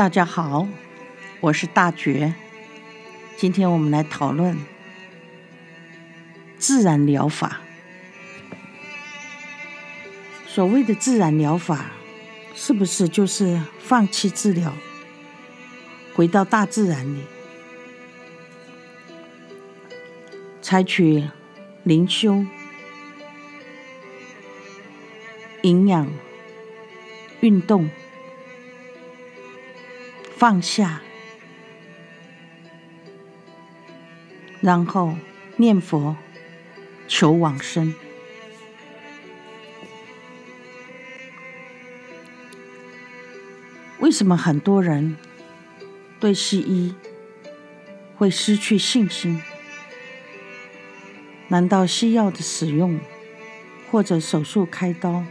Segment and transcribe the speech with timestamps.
[0.00, 0.66] 大家好，
[1.40, 2.32] 我是大觉。
[3.36, 4.56] 今天我们来讨论
[6.56, 7.60] 自然疗法。
[10.46, 11.90] 所谓的自然疗法，
[12.54, 14.72] 是不是就是放弃治疗，
[16.14, 17.20] 回到大自然里，
[20.62, 21.28] 采取
[21.84, 22.46] 灵修、
[25.60, 26.10] 营养、
[27.40, 27.90] 运动？
[30.40, 31.02] 放下，
[34.62, 35.14] 然后
[35.58, 36.16] 念佛
[37.06, 37.94] 求往生。
[43.98, 45.18] 为什么很多人
[46.18, 46.94] 对西医
[48.16, 49.42] 会失去信心？
[51.48, 52.98] 难道西药的使用
[53.90, 55.22] 或者手术开刀，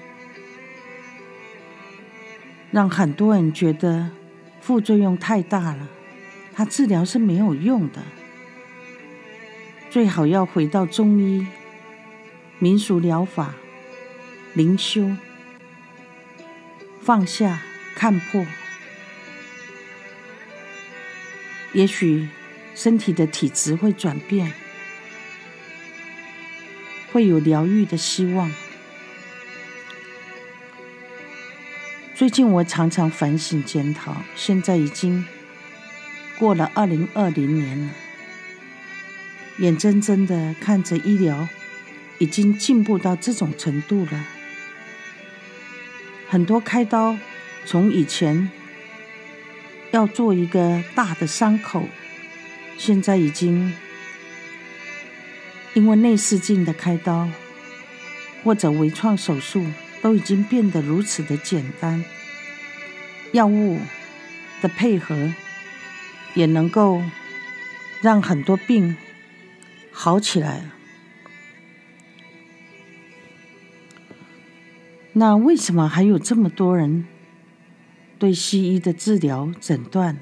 [2.70, 4.12] 让很多人觉得？
[4.62, 5.88] 副作用太大了，
[6.54, 8.04] 它治疗是没有用的。
[9.90, 11.48] 最好要回到中医、
[12.60, 13.56] 民俗疗法、
[14.54, 15.16] 灵修，
[17.02, 17.62] 放下、
[17.96, 18.46] 看破，
[21.74, 22.28] 也许
[22.76, 24.54] 身体的体质会转变，
[27.12, 28.52] 会有疗愈的希望。
[32.20, 35.26] 最近我常常反省检讨，现在已经
[36.38, 37.94] 过了二零二零年了，
[39.60, 41.48] 眼睁睁的看着医疗
[42.18, 44.26] 已经进步到这种程度了。
[46.28, 47.18] 很多开刀
[47.66, 48.52] 从以前
[49.92, 51.88] 要做一个大的伤口，
[52.78, 53.74] 现在已经
[55.74, 57.30] 因为内视镜的开刀
[58.44, 59.66] 或者微创手术。
[60.02, 62.04] 都已经变得如此的简单，
[63.34, 63.80] 药物
[64.62, 65.34] 的配合
[66.34, 67.02] 也能够
[68.02, 68.96] 让很多病
[69.92, 70.70] 好起来。
[75.14, 77.06] 那为什么还有这么多人
[78.18, 80.18] 对西医的治疗诊断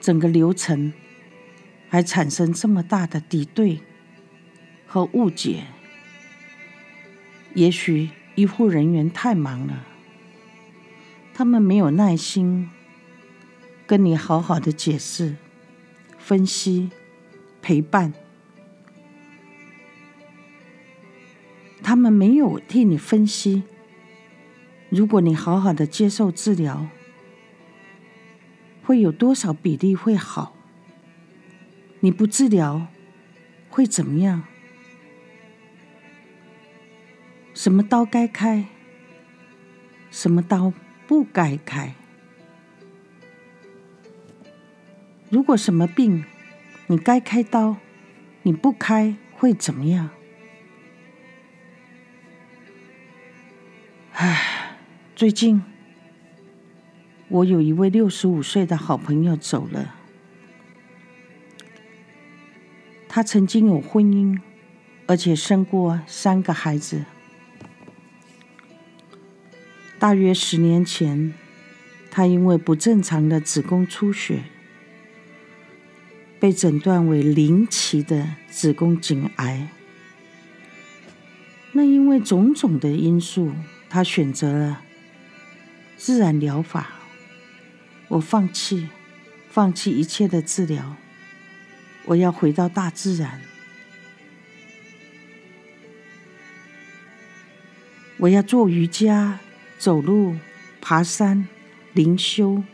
[0.00, 0.94] 整个流程
[1.90, 3.80] 还产生这么大的敌对
[4.86, 5.64] 和误解？
[7.54, 9.84] 也许医护人员太忙了，
[11.32, 12.68] 他们没有耐心
[13.86, 15.36] 跟你好好的解释、
[16.18, 16.90] 分析、
[17.62, 18.12] 陪伴，
[21.80, 23.62] 他们没有替你分析，
[24.88, 26.88] 如果你好好的接受治疗，
[28.82, 30.56] 会有多少比例会好？
[32.00, 32.88] 你不治疗
[33.70, 34.44] 会怎么样？
[37.64, 38.66] 什么刀该开，
[40.10, 40.70] 什么刀
[41.06, 41.94] 不该开？
[45.30, 46.26] 如果什么病
[46.88, 47.76] 你该开刀，
[48.42, 50.10] 你不开会怎么样？
[54.12, 54.76] 唉，
[55.16, 55.62] 最近
[57.28, 59.94] 我有一位六十五岁的好朋友走了，
[63.08, 64.38] 他曾经有婚姻，
[65.06, 67.06] 而且生过三个孩子。
[70.04, 71.32] 大约十年前，
[72.10, 74.44] 她因为不正常的子宫出血，
[76.38, 79.66] 被诊断为零期的子宫颈癌。
[81.72, 83.54] 那因为种种的因素，
[83.88, 84.82] 她选择了
[85.96, 86.90] 自然疗法。
[88.08, 88.90] 我放弃，
[89.48, 90.96] 放弃一切的治疗，
[92.04, 93.40] 我要回到大自然，
[98.18, 99.40] 我要做瑜伽。
[99.84, 100.34] 走路、
[100.80, 101.46] 爬山、
[101.92, 102.64] 灵修、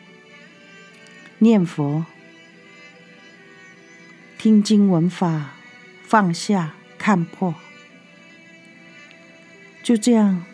[1.38, 2.06] 念佛、
[4.38, 5.54] 听经闻法、
[6.04, 7.52] 放下、看破，
[9.82, 10.44] 就这样，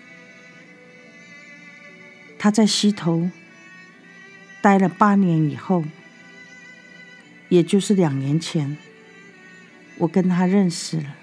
[2.38, 3.30] 他在溪头
[4.62, 5.84] 待了八年以后，
[7.50, 8.78] 也就是两年前，
[9.98, 11.16] 我跟他认识了，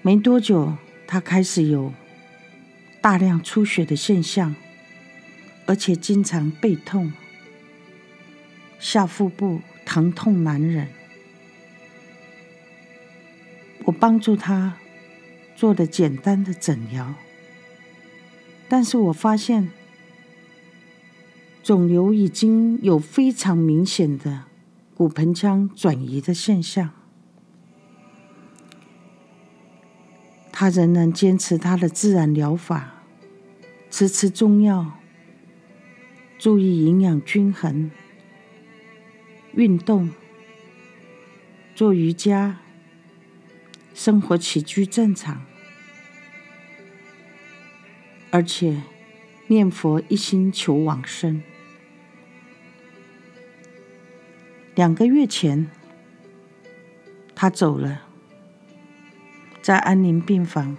[0.00, 0.78] 没多久。
[1.12, 1.92] 他开始有
[3.00, 4.54] 大量出血的现象，
[5.66, 7.12] 而且经常背痛、
[8.78, 10.88] 下腹部疼痛难忍。
[13.84, 14.76] 我帮助他
[15.56, 17.14] 做的简单的诊疗，
[18.68, 19.70] 但是我发现
[21.62, 24.44] 肿瘤已经有非常明显的
[24.94, 26.90] 骨盆腔转移的现象。
[30.60, 33.02] 他仍然坚持他的自然疗法，
[33.88, 34.98] 吃吃中药，
[36.38, 37.90] 注意营养均衡，
[39.54, 40.10] 运动，
[41.74, 42.58] 做瑜伽，
[43.94, 45.46] 生活起居正常，
[48.30, 48.82] 而且
[49.46, 51.42] 念佛一心求往生。
[54.74, 55.70] 两个月前，
[57.34, 58.09] 他走了，
[59.62, 60.76] 在安宁病房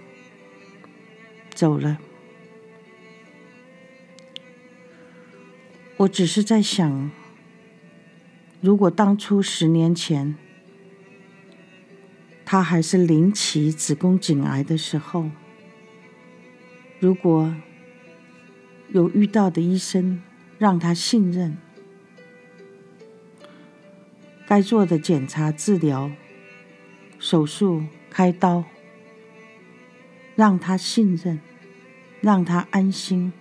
[1.54, 1.98] 走了。
[5.98, 7.10] 我只是在想，
[8.60, 10.34] 如果当初十年前
[12.44, 15.30] 他还是临期子宫颈癌的时候，
[16.98, 17.54] 如果
[18.88, 20.22] 有遇到的医生
[20.58, 21.56] 让他信任。
[24.44, 26.10] 该做的检查、治疗、
[27.18, 28.64] 手术、开刀，
[30.36, 31.40] 让他信任，
[32.20, 33.32] 让他安心，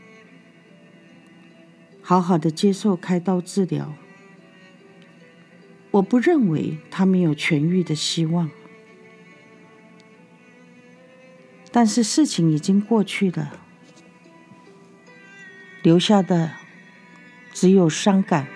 [2.02, 3.94] 好好的接受开刀治疗。
[5.92, 8.50] 我不认为他没有痊愈的希望，
[11.70, 13.60] 但是事情已经过去了，
[15.84, 16.54] 留下的
[17.52, 18.48] 只有伤感。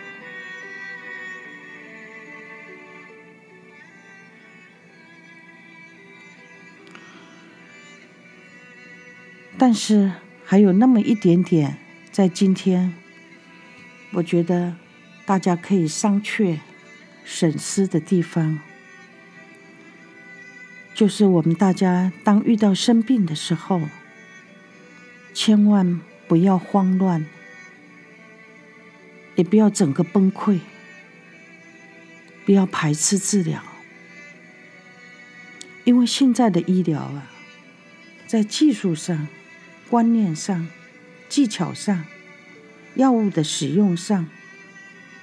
[9.68, 10.12] 但是
[10.46, 11.76] 还有那么一点点，
[12.12, 12.94] 在今天，
[14.12, 14.76] 我觉得
[15.26, 16.60] 大家可以商榷、
[17.24, 18.60] 审思的地方，
[20.94, 23.82] 就是我们大家当遇到生病的时候，
[25.34, 27.26] 千万不要慌乱，
[29.34, 30.60] 也不要整个崩溃，
[32.46, 33.64] 不要排斥治疗，
[35.86, 37.32] 因为现在的医疗啊，
[38.28, 39.28] 在技术上。
[39.90, 40.68] 观念上、
[41.30, 42.06] 技巧上、
[42.96, 44.28] 药物的使用上，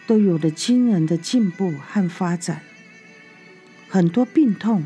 [0.06, 2.62] 都有了惊人的进步和发展。
[3.88, 4.84] 很多病痛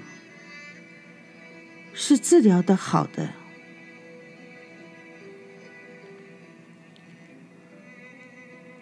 [1.95, 3.31] 是治疗的好的，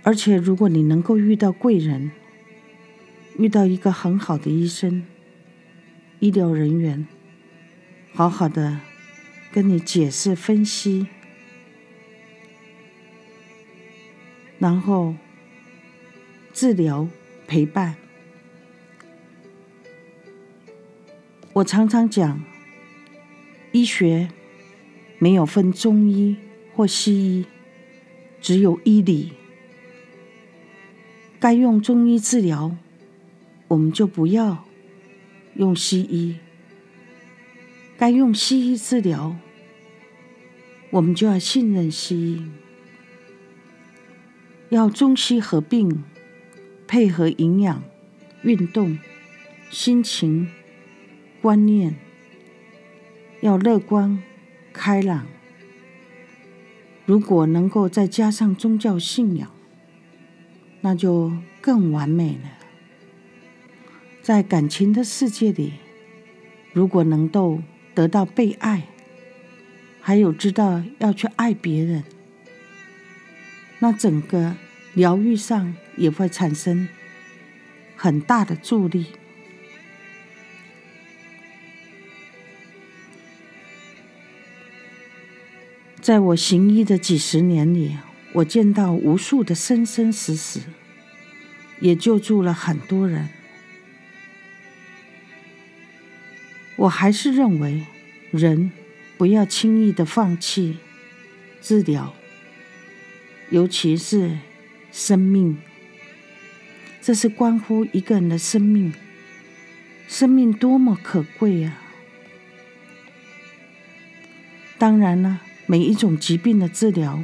[0.02, 2.10] 而且如果你能够遇到贵人，
[3.38, 5.04] 遇到一个很好的医生、
[6.20, 7.06] 医疗人员，
[8.14, 8.80] 好好的。
[9.54, 11.06] 跟你解释分析，
[14.58, 15.14] 然后
[16.52, 17.06] 治疗
[17.46, 17.94] 陪伴。
[21.52, 22.42] 我常常讲，
[23.70, 24.28] 医学
[25.20, 26.36] 没有分中医
[26.74, 27.46] 或西医，
[28.40, 29.34] 只有医理。
[31.38, 32.76] 该用中医治疗，
[33.68, 34.64] 我们就不要
[35.54, 36.40] 用西医；
[38.04, 39.34] 该用西医治疗。
[40.90, 42.50] 我们就要信任西医，
[44.68, 46.04] 要中西合并，
[46.86, 47.82] 配合营养、
[48.42, 48.98] 运动、
[49.70, 50.50] 心情、
[51.40, 51.94] 观念，
[53.40, 54.22] 要乐观
[54.70, 55.26] 开朗。
[57.06, 59.50] 如果能够再加上宗教信仰，
[60.82, 62.50] 那就更完美了。
[64.20, 65.72] 在感情的世界里，
[66.74, 67.62] 如果能够
[67.94, 68.88] 得到被爱。
[70.00, 72.04] 还有知道要去爱别人，
[73.78, 74.54] 那整个
[74.92, 76.86] 疗愈上也会产生
[77.96, 79.06] 很大的助力。
[86.02, 87.96] 在我行医的几十年里，
[88.34, 90.60] 我见到无数的生生死死，
[91.80, 93.30] 也救助了很多人。
[96.84, 97.82] 我还是认为
[98.30, 98.70] 人。
[99.16, 100.78] 不要轻易的放弃
[101.62, 102.12] 治疗，
[103.48, 104.38] 尤其是
[104.90, 105.56] 生命，
[107.00, 108.92] 这是关乎一个人的生命。
[110.08, 111.78] 生命多么可贵呀！
[114.78, 117.22] 当然了，每一种疾病的治疗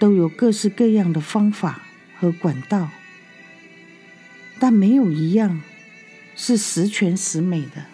[0.00, 1.82] 都有各式各样的方法
[2.18, 2.90] 和管道，
[4.58, 5.62] 但没有一样
[6.34, 7.86] 是十全十美的。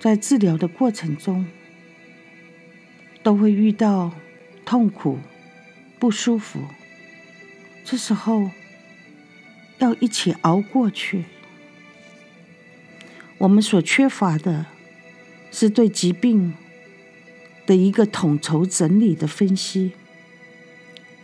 [0.00, 1.46] 在治疗的过程中，
[3.22, 4.10] 都会遇到
[4.64, 5.18] 痛苦、
[5.98, 6.60] 不舒服，
[7.84, 8.50] 这时候
[9.78, 11.26] 要一起熬过去。
[13.36, 14.64] 我们所缺乏的
[15.50, 16.54] 是对疾病
[17.66, 19.92] 的一个统筹整理的分析，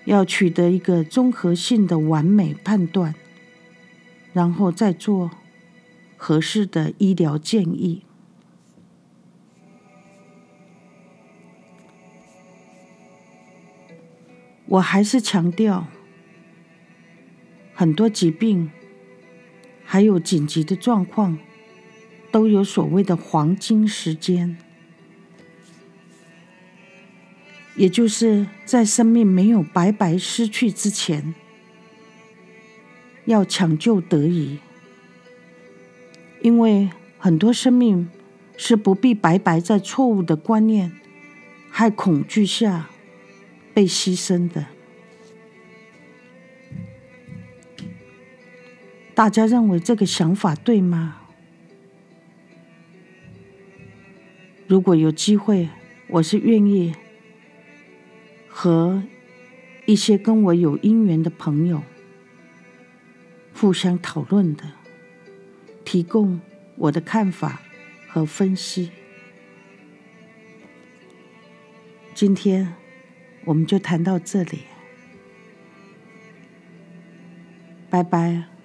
[0.04, 3.14] 要取得一个综合性的完美判断，
[4.35, 5.30] 然后再做
[6.18, 8.02] 合适的医疗建议。
[14.66, 15.87] 我还是强调，
[17.75, 18.70] 很多疾病
[19.85, 21.38] 还有紧急的状况，
[22.30, 24.56] 都有所谓的黄金时间，
[27.76, 31.35] 也就是在生命没有白白失去之前，
[33.25, 34.58] 要抢救得宜，
[36.42, 38.08] 因为很多生命。
[38.58, 40.90] 是不必白白在错误的观念、
[41.68, 42.88] 害恐惧下
[43.76, 44.64] 被牺牲的。
[49.14, 51.21] 大家认为这个想法对吗？
[54.66, 55.68] 如果有机会，
[56.09, 56.95] 我是愿意
[58.49, 59.02] 和
[59.85, 61.83] 一些跟我有姻缘的朋友
[63.52, 64.73] 互相讨论的，
[65.85, 66.40] 提供
[66.76, 67.61] 我的看法。
[68.09, 68.92] 和分析，
[72.14, 72.75] 今天
[73.46, 74.64] 我们就谈到这里，
[77.88, 78.55] 拜拜。